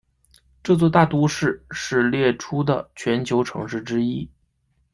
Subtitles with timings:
[0.63, 4.27] 这座大都市是列出的全球城市之一。